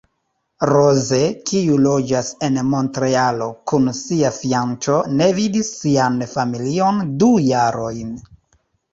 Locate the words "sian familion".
5.81-7.03